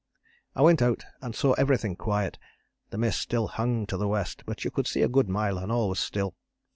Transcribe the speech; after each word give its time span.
I 0.55 0.63
went 0.63 0.81
out 0.81 1.05
and 1.21 1.35
saw 1.35 1.53
everything 1.59 1.95
quiet: 1.95 2.39
the 2.89 2.97
mist 2.97 3.21
still 3.21 3.49
hung 3.49 3.85
to 3.85 3.97
the 3.97 4.07
west, 4.07 4.41
but 4.47 4.65
you 4.65 4.71
could 4.71 4.87
see 4.87 5.03
a 5.03 5.07
good 5.07 5.29
mile 5.29 5.59
and 5.59 5.71
all 5.71 5.89
was 5.89 5.99
still. 5.99 6.33